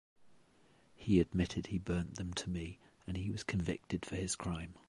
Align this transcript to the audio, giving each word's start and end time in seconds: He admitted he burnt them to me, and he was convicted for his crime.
He 0.95 1.19
admitted 1.19 1.67
he 1.67 1.77
burnt 1.77 2.15
them 2.15 2.33
to 2.33 2.49
me, 2.49 2.79
and 3.05 3.15
he 3.15 3.29
was 3.29 3.43
convicted 3.43 4.03
for 4.03 4.15
his 4.15 4.35
crime. 4.35 4.73